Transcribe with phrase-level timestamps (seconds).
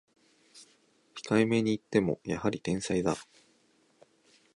[1.13, 3.13] 控えめに言ってもやはり天才だ